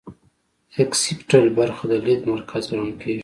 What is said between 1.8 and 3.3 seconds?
د لید مرکز ګڼل کیږي